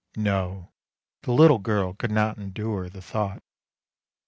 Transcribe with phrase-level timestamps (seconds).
[0.17, 0.71] No,
[1.21, 3.43] the little girl could not endure the thought.